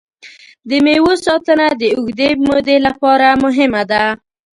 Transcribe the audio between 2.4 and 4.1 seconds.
مودې لپاره مهمه ده.